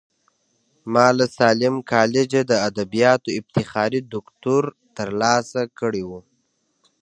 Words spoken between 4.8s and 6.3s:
ترلاسه کړې وه.